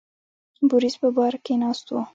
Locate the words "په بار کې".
1.01-1.53